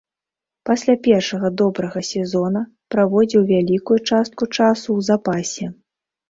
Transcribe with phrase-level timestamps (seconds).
[0.67, 2.63] Пасля першага добрага сезона
[2.95, 5.71] праводзіў вялікую частку часу ў запасе.